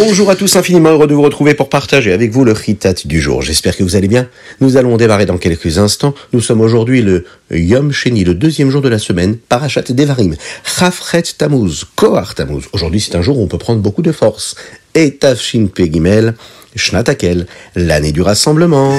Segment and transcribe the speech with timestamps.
[0.00, 3.20] Bonjour à tous, infiniment heureux de vous retrouver pour partager avec vous le Ritat du
[3.20, 3.42] jour.
[3.42, 4.28] J'espère que vous allez bien.
[4.60, 6.14] Nous allons démarrer dans quelques instants.
[6.32, 11.24] Nous sommes aujourd'hui le Yom Sheni, le deuxième jour de la semaine, Parashat Devarim, Chafret
[11.36, 12.68] Tamuz, Kohar Tamuz.
[12.72, 14.54] Aujourd'hui, c'est un jour où on peut prendre beaucoup de force.
[14.94, 16.34] Et Tafshin Pegimel,
[16.76, 18.96] Shnatakel, l'année du rassemblement.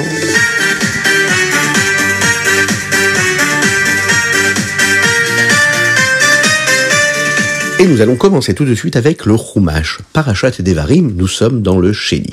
[7.80, 10.00] Et nous allons commencer tout de suite avec le Chumash.
[10.12, 12.28] Parashat Devarim, nous sommes dans le Sheni.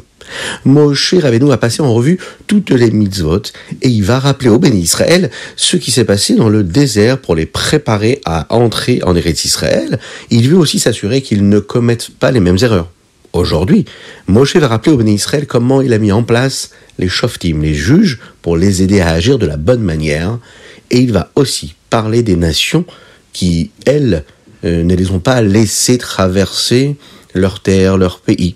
[0.65, 3.43] Moshe Rabbeinu a passé en revue toutes les mitzvot
[3.81, 7.33] et il va rappeler au béni Israël ce qui s'est passé dans le désert pour
[7.33, 9.99] les préparer à entrer en Eretz Israël.
[10.31, 12.91] Il veut aussi s'assurer qu'ils ne commettent pas les mêmes erreurs.
[13.31, 13.85] Aujourd'hui,
[14.27, 17.73] Moshe va rappeler au béni Israël comment il a mis en place les shoftim, les
[17.73, 20.39] juges, pour les aider à agir de la bonne manière.
[20.91, 22.83] Et il va aussi parler des nations
[23.31, 24.25] qui, elles,
[24.63, 26.95] euh, ne les ont pas laissés traverser
[27.33, 28.55] leur terre, leur pays.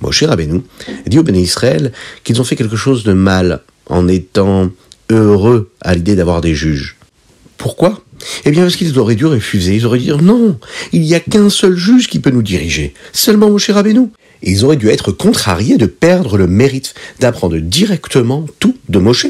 [0.00, 0.62] Moshe Rabbeinu
[1.06, 1.92] dit au béni Israël
[2.24, 4.70] qu'ils ont fait quelque chose de mal en étant
[5.10, 6.96] heureux à l'idée d'avoir des juges.
[7.56, 8.02] Pourquoi?
[8.44, 10.58] Eh bien parce qu'ils auraient dû refuser, ils auraient dit non,
[10.92, 14.08] il n'y a qu'un seul juge qui peut nous diriger, seulement Moshe Rabbeinu.
[14.42, 19.26] Et ils auraient dû être contrariés de perdre le mérite d'apprendre directement tout de Moshe.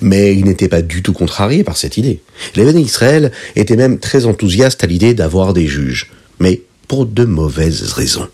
[0.00, 2.20] Mais ils n'étaient pas du tout contrariés par cette idée.
[2.56, 7.24] Les bénis Israël étaient même très enthousiastes à l'idée d'avoir des juges, mais pour de
[7.24, 8.28] mauvaises raisons.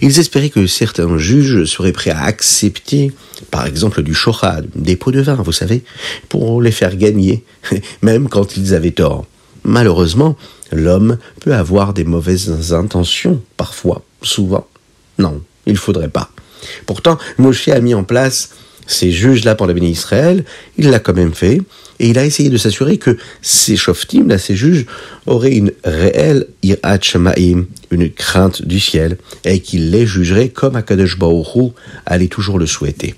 [0.00, 3.12] Ils espéraient que certains juges seraient prêts à accepter,
[3.50, 5.82] par exemple, du shochad, des pots de vin, vous savez,
[6.28, 7.44] pour les faire gagner,
[8.02, 9.26] même quand ils avaient tort.
[9.64, 10.36] Malheureusement,
[10.72, 14.66] l'homme peut avoir des mauvaises intentions, parfois, souvent.
[15.18, 16.30] Non, il faudrait pas.
[16.86, 18.50] Pourtant, Moshe a mis en place
[18.86, 20.44] ces juges-là pour la béni Israël,
[20.78, 21.60] il l'a quand même fait,
[21.98, 24.86] et il a essayé de s'assurer que ces shoftim, là, ces juges,
[25.26, 31.18] auraient une réelle irat shamaim, une crainte du ciel, et qu'il les jugerait comme Akadosh
[31.18, 31.72] Baruch
[32.04, 33.14] allait toujours le souhaiter.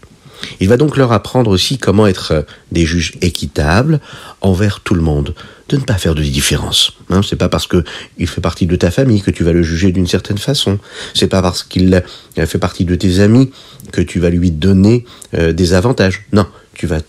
[0.60, 4.00] Il va donc leur apprendre aussi comment être des juges équitables
[4.40, 5.34] envers tout le monde,
[5.68, 6.92] de ne pas faire de différence.
[7.10, 7.84] Hein, c'est pas parce que
[8.18, 10.78] il fait partie de ta famille que tu vas le juger d'une certaine façon.
[11.14, 12.02] C'est pas parce qu'il
[12.36, 13.50] fait partie de tes amis
[13.92, 15.04] que tu vas lui donner
[15.34, 16.26] euh, des avantages.
[16.32, 17.00] Non, tu vas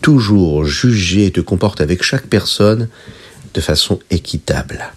[0.00, 2.88] toujours juger et te comporter avec chaque personne
[3.54, 4.92] de façon équitable.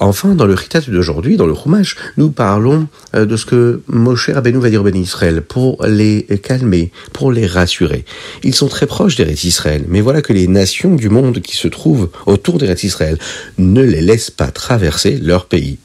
[0.00, 4.28] Enfin, dans le Ritat d'aujourd'hui, dans le Chumash, nous parlons euh, de ce que Moshe
[4.28, 8.04] Rabbeinu va dire au Béni Israël pour les calmer, pour les rassurer.
[8.42, 11.68] Ils sont très proches d'Eretz Israël, mais voilà que les nations du monde qui se
[11.68, 13.18] trouvent autour d'Eretz Israël
[13.58, 15.78] ne les laissent pas traverser leur pays.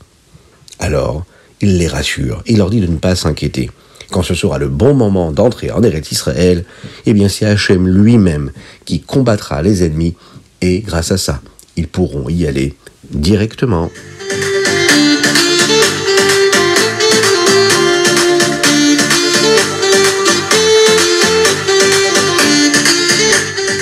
[0.79, 1.23] Alors,
[1.61, 3.69] il les rassure, il leur dit de ne pas s'inquiéter.
[4.09, 6.65] Quand ce sera le bon moment d'entrer en Eretz Israël,
[7.05, 8.51] eh bien c'est Hachem lui-même
[8.85, 10.15] qui combattra les ennemis
[10.61, 11.41] et grâce à ça,
[11.75, 12.73] ils pourront y aller
[13.11, 13.91] directement.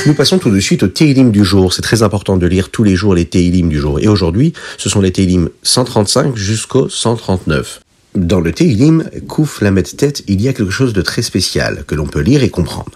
[0.08, 1.74] Nous passons tout de suite au Teilim du jour.
[1.74, 4.00] C'est très important de lire tous les jours les Teilim du jour.
[4.00, 7.82] Et aujourd'hui, ce sont les Teilim 135 jusqu'au 139.
[8.16, 11.94] Dans le Teilim, Kouf Lamet Tête, il y a quelque chose de très spécial que
[11.94, 12.92] l'on peut lire et comprendre.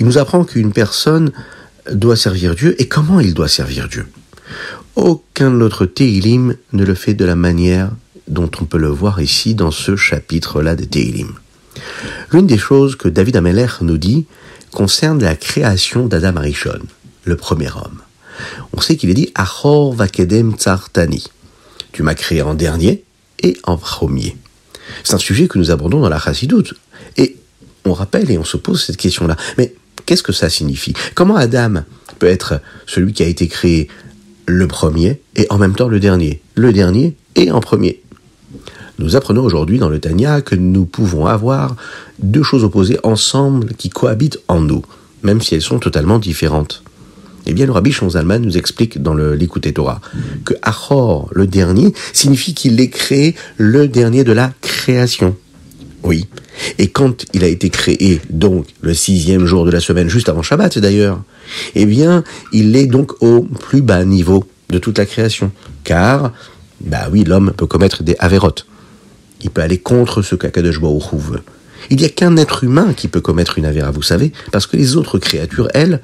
[0.00, 1.30] Il nous apprend qu'une personne
[1.92, 4.06] doit servir Dieu et comment il doit servir Dieu?
[4.96, 7.90] Aucun autre Teilim ne le fait de la manière
[8.28, 11.32] dont on peut le voir ici dans ce chapitre-là des Teilim.
[12.32, 14.26] L'une des choses que David Ameller nous dit
[14.72, 16.80] concerne la création d'Adam Arishon,
[17.24, 18.00] le premier homme.
[18.72, 21.24] On sait qu'il est dit Achor vakedem tsartani.
[21.92, 23.04] Tu m'as créé en dernier
[23.42, 24.36] et en premier.
[25.04, 26.74] C'est un sujet que nous abordons dans la Chassidoute.
[27.16, 27.36] Et
[27.84, 29.36] on rappelle et on se pose cette question-là.
[29.58, 29.74] Mais
[30.06, 30.94] qu'est-ce que ça signifie?
[31.14, 31.84] Comment Adam
[32.18, 33.88] peut être celui qui a été créé
[34.50, 38.02] le premier et en même temps le dernier Le dernier et en premier.
[38.98, 41.76] Nous apprenons aujourd'hui dans le Tanya que nous pouvons avoir
[42.18, 44.84] deux choses opposées ensemble qui cohabitent en nous,
[45.22, 46.82] même si elles sont totalement différentes.
[47.46, 49.38] Eh bien, le Rabbi Shonzalman nous explique dans le
[49.72, 50.00] Torah
[50.44, 55.34] que Achor, le dernier, signifie qu'il est créé le dernier de la création.
[56.02, 56.26] Oui.
[56.78, 60.42] Et quand il a été créé, donc, le sixième jour de la semaine, juste avant
[60.42, 61.22] Shabbat d'ailleurs,
[61.74, 65.52] eh bien, il est donc au plus bas niveau de toute la création.
[65.84, 66.32] Car,
[66.80, 68.66] bah oui, l'homme peut commettre des avérotes.
[69.42, 71.42] Il peut aller contre ce qu'Akadosh Baruch veut.
[71.88, 74.76] Il n'y a qu'un être humain qui peut commettre une avéra, vous savez, parce que
[74.76, 76.00] les autres créatures, elles,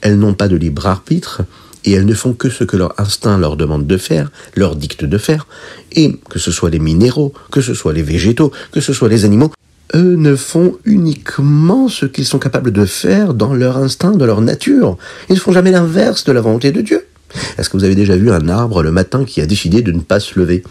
[0.00, 1.42] elles n'ont pas de libre arbitre
[1.86, 5.04] et elles ne font que ce que leur instinct leur demande de faire, leur dicte
[5.04, 5.46] de faire,
[5.92, 9.24] et que ce soit les minéraux, que ce soit les végétaux, que ce soit les
[9.24, 9.52] animaux,
[9.94, 14.40] eux ne font uniquement ce qu'ils sont capables de faire dans leur instinct, dans leur
[14.40, 14.98] nature.
[15.28, 17.06] Ils ne font jamais l'inverse de la volonté de Dieu.
[17.56, 20.00] Est-ce que vous avez déjà vu un arbre le matin qui a décidé de ne
[20.00, 20.64] pas se lever?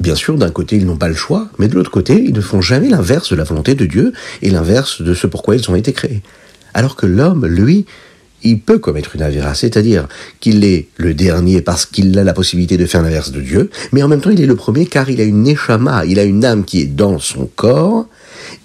[0.00, 2.40] Bien sûr, d'un côté, ils n'ont pas le choix, mais de l'autre côté, ils ne
[2.40, 4.12] font jamais l'inverse de la volonté de Dieu
[4.42, 6.22] et l'inverse de ce pourquoi ils ont été créés.
[6.74, 7.86] Alors que l'homme, lui,
[8.42, 10.08] il peut commettre une avéra, c'est-à-dire
[10.40, 14.02] qu'il est le dernier parce qu'il a la possibilité de faire l'inverse de Dieu, mais
[14.02, 16.44] en même temps il est le premier car il a une neshama, il a une
[16.44, 18.06] âme qui est dans son corps,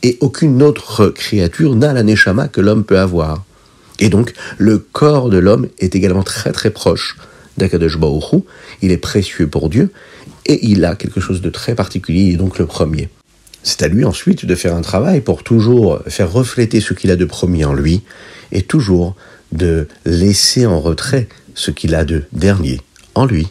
[0.03, 3.43] et aucune autre créature n'a la neshama que l'homme peut avoir.
[3.99, 7.17] Et donc, le corps de l'homme est également très très proche
[7.57, 7.97] d'Akadosh
[8.81, 9.91] il est précieux pour Dieu,
[10.45, 13.09] et il a quelque chose de très particulier, il est donc le premier.
[13.63, 17.15] C'est à lui ensuite de faire un travail pour toujours faire refléter ce qu'il a
[17.15, 18.01] de premier en lui,
[18.51, 19.15] et toujours
[19.51, 22.79] de laisser en retrait ce qu'il a de dernier
[23.15, 23.47] en lui.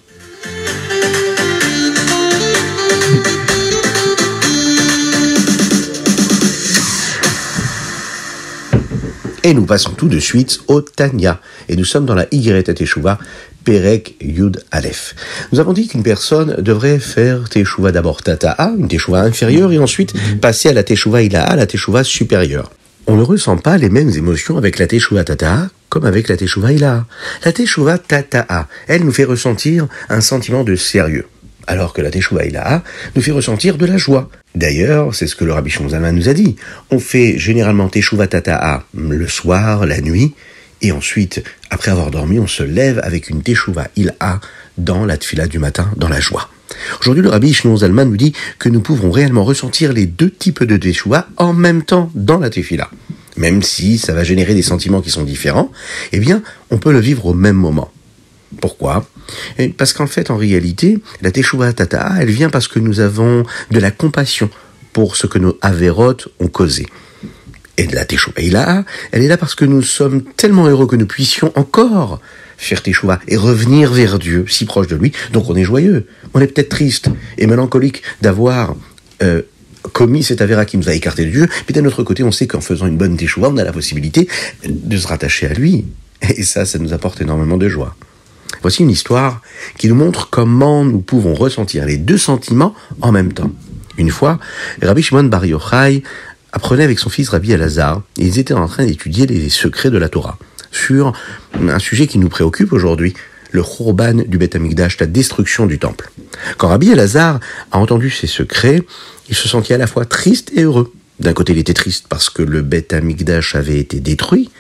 [9.42, 11.40] Et nous passons tout de suite au Tanya.
[11.68, 13.18] Et nous sommes dans la Y Teshuvah,
[13.64, 15.14] Perek Yud Aleph.
[15.52, 20.12] Nous avons dit qu'une personne devrait faire Teshuvah d'abord Tata'a, une Teshuvah inférieure, et ensuite
[20.40, 22.70] passer à la Teshuvah Ila'a, la Teshuvah supérieure.
[23.10, 26.70] On ne ressent pas les mêmes émotions avec la Teshuvah Tata'a comme avec la Teshuvah
[26.70, 27.06] Ila'a.
[27.44, 31.26] La Teshuvah Tata'a, elle nous fait ressentir un sentiment de sérieux
[31.66, 32.84] alors que la Teshuvah Ilaha
[33.16, 34.30] nous fait ressentir de la joie.
[34.54, 36.54] D'ailleurs, c'est ce que le Rabbi Shonzama nous a dit.
[36.92, 40.36] On fait généralement Teshuvah Tata'a le soir, la nuit,
[40.82, 44.40] et ensuite, après avoir dormi, on se lève avec une Teshuvah Ilaha
[44.78, 46.48] dans la Tfila du matin, dans la joie.
[47.00, 50.64] Aujourd'hui, le Rabbi Shimon Zalman nous dit que nous pouvons réellement ressentir les deux types
[50.64, 52.90] de Teshuvah en même temps dans la Tefila.
[53.36, 55.70] Même si ça va générer des sentiments qui sont différents,
[56.12, 57.92] eh bien, on peut le vivre au même moment.
[58.60, 59.06] Pourquoi?
[59.76, 63.78] Parce qu'en fait, en réalité, la Teshuvah Tata, elle vient parce que nous avons de
[63.78, 64.50] la compassion
[64.92, 66.86] pour ce que nos Avérotes ont causé.
[67.80, 71.50] Et la Teshuvah elle est là parce que nous sommes tellement heureux que nous puissions
[71.54, 72.20] encore
[72.58, 75.12] faire Teshuvah et revenir vers Dieu, si proche de lui.
[75.32, 76.06] Donc on est joyeux.
[76.34, 78.76] On est peut-être triste et mélancolique d'avoir
[79.22, 79.40] euh,
[79.94, 82.46] commis cette avéra qui nous a écarté de Dieu, mais d'un autre côté, on sait
[82.46, 84.28] qu'en faisant une bonne Teshuvah, on a la possibilité
[84.68, 85.86] de se rattacher à lui.
[86.36, 87.96] Et ça, ça nous apporte énormément de joie.
[88.60, 89.40] Voici une histoire
[89.78, 93.50] qui nous montre comment nous pouvons ressentir les deux sentiments en même temps.
[93.96, 94.38] Une fois,
[94.82, 96.02] Rabbi Shimon Bar Yochai
[96.52, 99.98] apprenait avec son fils Rabbi Elazar, et ils étaient en train d'étudier les secrets de
[99.98, 100.38] la Torah,
[100.70, 101.12] sur
[101.60, 103.14] un sujet qui nous préoccupe aujourd'hui,
[103.52, 106.10] le Khurban du Beth Amikdash, la destruction du temple.
[106.56, 107.40] Quand Rabbi Elazar
[107.72, 108.82] a entendu ces secrets,
[109.28, 110.92] il se sentit à la fois triste et heureux.
[111.18, 114.50] D'un côté, il était triste parce que le Beth Amikdash avait été détruit,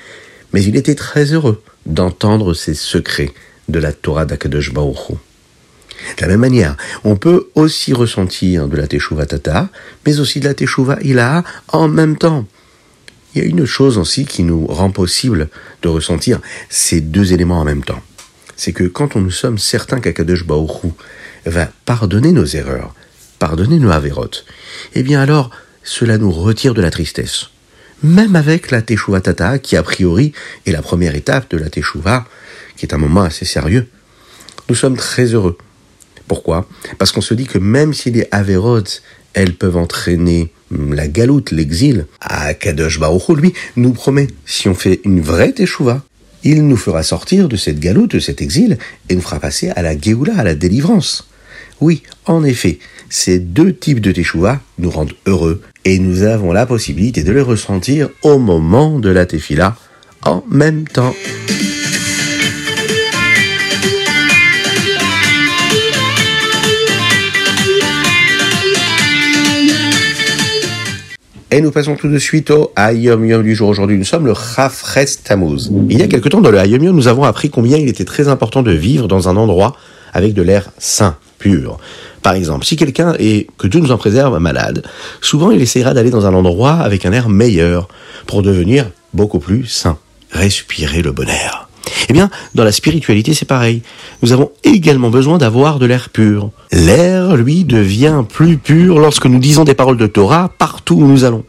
[0.52, 3.32] mais il était très heureux d'entendre ces secrets
[3.68, 5.12] de la Torah d'Akadosh Baruch
[6.20, 9.70] De la même manière, on peut aussi ressentir de la Teshuvah Tata,
[10.04, 12.46] mais aussi de la Teshuvah Ilaha en même temps.
[13.34, 15.48] Il y a une chose aussi qui nous rend possible
[15.80, 18.02] de ressentir ces deux éléments en même temps.
[18.54, 20.92] C'est que quand on nous sommes certains qu'Akadosh Baruch
[21.46, 22.94] va pardonner nos erreurs,
[23.38, 24.44] pardonner nos avérotes,
[24.94, 25.50] eh bien alors,
[25.84, 27.46] cela nous retire de la tristesse.
[28.02, 30.34] Même avec la Teshuvah Tata, qui a priori
[30.66, 32.26] est la première étape de la Teshuvah,
[32.76, 33.88] qui est un moment assez sérieux,
[34.68, 35.56] nous sommes très heureux.
[36.30, 36.68] Pourquoi?
[36.96, 38.84] Parce qu'on se dit que même si les Averot,
[39.34, 45.00] elles peuvent entraîner la galoute, l'exil, à Kadosh Baruch lui, nous promet, si on fait
[45.04, 46.04] une vraie teshuva,
[46.44, 49.82] il nous fera sortir de cette galoute, de cet exil, et nous fera passer à
[49.82, 51.28] la Géoula, à la délivrance.
[51.80, 56.64] Oui, en effet, ces deux types de teshuva nous rendent heureux, et nous avons la
[56.64, 59.76] possibilité de les ressentir au moment de la tefila,
[60.22, 61.12] en même temps.
[71.52, 73.68] Et nous passons tout de suite au Ayom Yom du jour.
[73.70, 75.72] Aujourd'hui, nous sommes le Chafres Tammuz.
[75.88, 78.04] Il y a quelque temps, dans le Ayom Yom, nous avons appris combien il était
[78.04, 79.74] très important de vivre dans un endroit
[80.12, 81.78] avec de l'air sain, pur.
[82.22, 84.84] Par exemple, si quelqu'un est, que Dieu nous en préserve, malade,
[85.20, 87.88] souvent il essaiera d'aller dans un endroit avec un air meilleur
[88.28, 89.98] pour devenir beaucoup plus sain.
[90.30, 91.69] Respirer le bon air.
[92.10, 93.82] Eh bien, dans la spiritualité, c'est pareil.
[94.20, 96.50] Nous avons également besoin d'avoir de l'air pur.
[96.72, 101.22] L'air, lui, devient plus pur lorsque nous disons des paroles de Torah partout où nous
[101.22, 101.44] allons.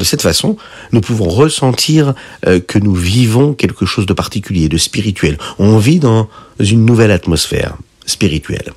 [0.00, 0.56] De cette façon,
[0.90, 2.14] nous pouvons ressentir
[2.48, 5.38] euh, que nous vivons quelque chose de particulier, de spirituel.
[5.60, 8.72] On vit dans une nouvelle atmosphère spirituelle.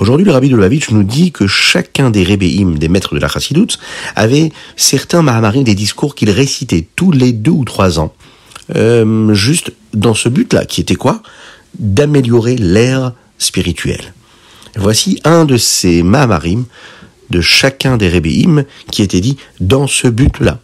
[0.00, 3.28] Aujourd'hui, le rabbi de Lubavitch nous dit que chacun des rébéim, des maîtres de la
[3.28, 3.78] chassidoute,
[4.16, 8.14] avait certains mahamarim, des discours qu'il récitait tous les deux ou trois ans,
[8.74, 11.22] euh, juste dans ce but-là, qui était quoi?
[11.78, 14.14] D'améliorer l'ère spirituelle.
[14.76, 16.64] Voici un de ces Mahamarim
[17.30, 20.60] de chacun des Rebbeim qui était dit dans ce but-là.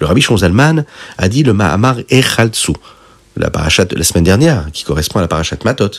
[0.00, 0.84] Le Rabbi Shonzalman
[1.18, 2.72] a dit le Mahamar Echaltsu,
[3.36, 5.90] la parachat de la semaine dernière, qui correspond à la parachat Matot.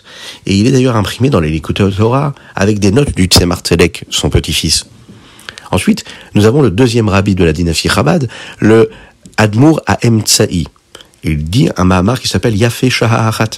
[0.45, 3.61] Et il est d'ailleurs imprimé dans les Torah avec des notes du Tzemar
[4.09, 4.85] son petit-fils.
[5.71, 8.89] Ensuite, nous avons le deuxième rabbi de la dynastie Chabad, le
[9.37, 10.67] Admour Aem Tsa'i.
[11.27, 13.49] Il dit un Mahamar qui s'appelle Yafé Shahahat.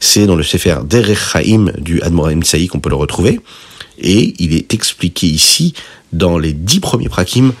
[0.00, 1.36] C'est dans le Sefer Derech
[1.78, 3.38] du Admour Aem Tsa'i qu'on peut le retrouver.
[3.98, 5.72] Et il est expliqué ici
[6.12, 7.52] dans les dix premiers prakim.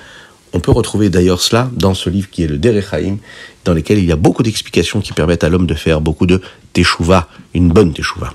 [0.52, 3.18] On peut retrouver d'ailleurs cela dans ce livre qui est le Derechaim,
[3.64, 6.42] dans lequel il y a beaucoup d'explications qui permettent à l'homme de faire beaucoup de
[6.72, 8.34] teshuva, une bonne teshuva.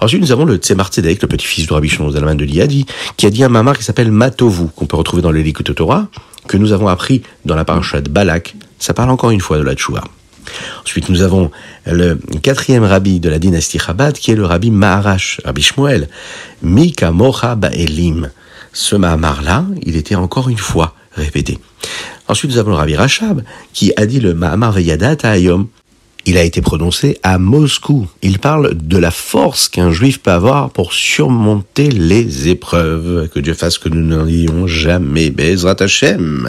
[0.00, 2.84] Ensuite, nous avons le Tzemar Tzedek, le petit-fils du Rabbi Shimon Zalman de Liadi,
[3.16, 6.08] qui a dit un mamar qui s'appelle Matovu, qu'on peut retrouver dans les Torah,
[6.48, 8.56] que nous avons appris dans la parasha de Balak.
[8.80, 10.02] Ça parle encore une fois de la teshuva.
[10.84, 11.50] Ensuite, nous avons
[11.86, 16.08] le quatrième rabbi de la dynastie Chabad, qui est le rabbi Maharash, rabbi Shmuel,
[16.62, 18.30] Mika Mocha Ba'elim.
[18.72, 21.58] Ce Mahamar-là, il était encore une fois répété.
[22.28, 25.68] Ensuite, nous avons le rabbi Rachab, qui a dit le Mahamar Veyadat Ayom.
[26.24, 28.06] Il a été prononcé à Moscou.
[28.22, 33.28] Il parle de la force qu'un juif peut avoir pour surmonter les épreuves.
[33.28, 35.30] Que Dieu fasse que nous n'en ayons jamais.
[35.30, 36.48] Bezrat Hashem.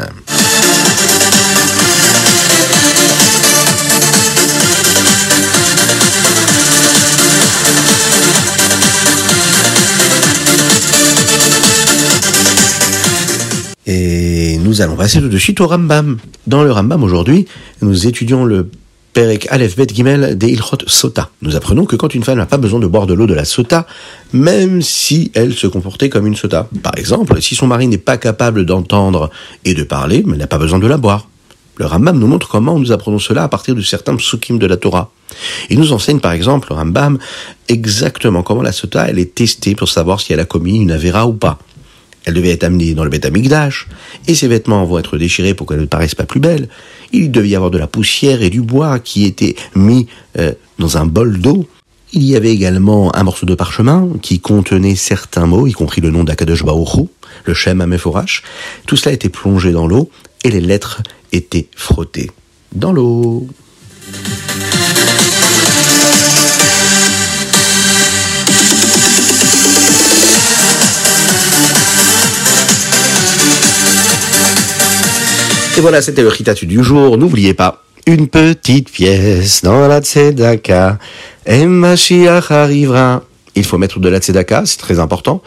[14.73, 16.17] Nous allons passer tout de suite au Rambam.
[16.47, 17.45] Dans le Rambam aujourd'hui,
[17.83, 18.71] nous étudions le
[19.13, 21.29] Perek Aleph Bet Gimel des Ilchot Sota.
[21.43, 23.45] Nous apprenons que quand une femme n'a pas besoin de boire de l'eau de la
[23.45, 23.85] Sota,
[24.31, 26.67] même si elle se comportait comme une Sota.
[26.81, 29.29] Par exemple, si son mari n'est pas capable d'entendre
[29.63, 31.27] et de parler, mais n'a pas besoin de la boire.
[31.75, 34.77] Le Rambam nous montre comment nous apprenons cela à partir de certains psukim de la
[34.77, 35.11] Torah.
[35.69, 37.19] Il nous enseigne par exemple, le Rambam,
[37.69, 41.27] exactement comment la Sota, elle est testée pour savoir si elle a commis une Avera
[41.27, 41.59] ou pas.
[42.25, 43.87] Elle devait être amenée dans le Beth Amikdash,
[44.27, 46.69] et ses vêtements vont être déchirés pour qu'elle ne paraisse pas plus belle.
[47.11, 50.07] Il devait y avoir de la poussière et du bois qui étaient mis
[50.39, 51.67] euh, dans un bol d'eau.
[52.13, 56.11] Il y avait également un morceau de parchemin qui contenait certains mots, y compris le
[56.11, 57.09] nom d'Akadosh Baruch
[57.45, 58.43] le Shem Ameforash.
[58.85, 60.09] Tout cela était plongé dans l'eau
[60.43, 61.01] et les lettres
[61.31, 62.31] étaient frottées
[62.73, 63.47] dans l'eau.
[75.75, 77.17] Et voilà, c'était le Ritatu du jour.
[77.17, 80.99] N'oubliez pas, une petite pièce dans la Tzedaka.
[81.47, 83.23] Et Mashiach arrivera.
[83.55, 85.41] Il faut mettre de la tzedaka, c'est très important.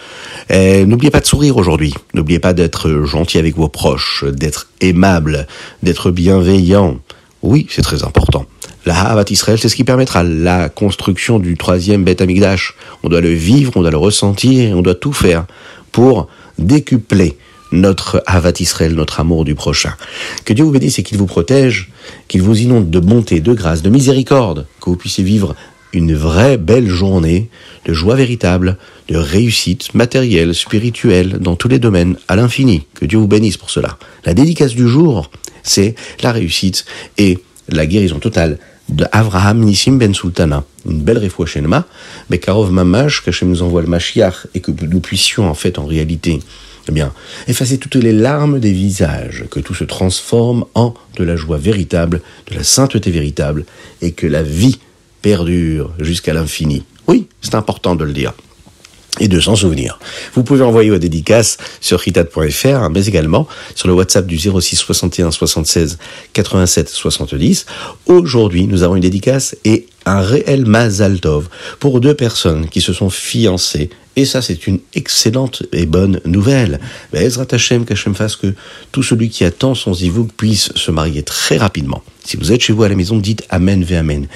[0.51, 1.93] N'oubliez pas de sourire aujourd'hui.
[2.15, 5.47] N'oubliez pas d'être gentil avec vos proches, d'être aimable,
[5.83, 6.99] d'être bienveillant.
[7.43, 8.47] Oui, c'est très important.
[8.85, 12.75] La Havat Israël, c'est ce qui permettra la construction du troisième Beth Amigdash.
[13.03, 15.47] On doit le vivre, on doit le ressentir, on doit tout faire
[15.91, 16.29] pour
[16.59, 17.37] décupler
[17.73, 19.95] notre Havat Israël, notre amour du prochain.
[20.45, 21.91] Que Dieu vous bénisse et qu'il vous protège,
[22.29, 25.55] qu'il vous inonde de bonté, de grâce, de miséricorde, que vous puissiez vivre
[25.93, 27.49] une vraie belle journée
[27.87, 28.77] de joie véritable,
[29.09, 32.87] de réussite matérielle, spirituelle, dans tous les domaines, à l'infini.
[32.95, 33.99] Que Dieu vous bénisse pour cela.
[34.25, 35.31] La dédicace du jour,
[35.63, 36.85] c'est la réussite
[37.19, 38.59] et la guérison totale
[38.89, 40.65] de Avraham Nissim Ben Sultana.
[40.89, 41.87] Une belle réfouachenema,
[42.31, 46.41] Bekarov Mamash, que nous envoie le Mashiach et que nous puissions en fait en réalité
[46.89, 47.13] eh bien,
[47.49, 52.23] effacer toutes les larmes des visages, que tout se transforme en de la joie véritable,
[52.51, 53.65] de la sainteté véritable,
[54.03, 54.79] et que la vie
[55.23, 56.85] perdure jusqu'à l'infini.
[57.09, 58.33] Oui, c'est important de le dire
[59.21, 59.99] et de s'en souvenir.
[60.35, 65.31] Vous pouvez envoyer vos dédicaces sur ritat.fr, mais également sur le WhatsApp du 06 61
[65.31, 65.99] 76
[66.33, 67.67] 87 70.
[68.07, 71.49] Aujourd'hui, nous avons une dédicace et un réel Mazal Tov
[71.81, 73.91] pour deux personnes qui se sont fiancées.
[74.17, 76.81] Et ça, c'est une excellente et bonne nouvelle.
[77.13, 78.55] Ezrat Hashem, qu'Hashem fasse que
[78.91, 82.03] tout celui qui attend son zivouk puisse se marier très rapidement.
[82.25, 84.27] Si vous êtes chez vous à la maison, dites Amen ve Amen.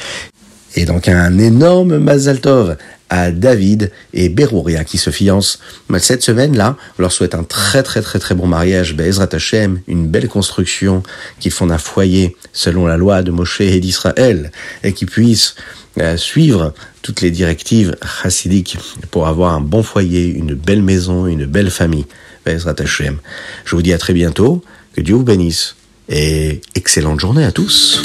[0.77, 2.77] Et donc un énorme Mazal Tov
[3.11, 5.59] à David et Berouria qui se fiancent.
[5.99, 10.09] Cette semaine-là, on leur souhaite un très très très très bon mariage, Bezrat Hashem, une
[10.09, 11.03] belle construction,
[11.41, 14.53] qu'ils font un foyer selon la loi de Moshe et d'Israël,
[14.85, 15.57] et qu'ils puissent
[15.99, 18.79] euh, suivre toutes les directives chassidiques
[19.11, 22.07] pour avoir un bon foyer, une belle maison, une belle famille.
[22.47, 23.19] Bezrat Hashem.
[23.65, 24.65] Je vous dis à très bientôt,
[24.95, 25.77] que Dieu vous bénisse,
[26.09, 28.03] et excellente journée à tous.